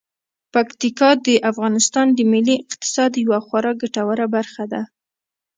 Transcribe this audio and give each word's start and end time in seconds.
پکتیکا 0.53 1.09
د 1.25 1.27
افغانستان 1.51 2.07
د 2.13 2.19
ملي 2.31 2.55
اقتصاد 2.67 3.11
یوه 3.25 3.39
خورا 3.45 3.71
ګټوره 3.81 4.25
برخه 4.35 4.63
ده. 4.71 4.81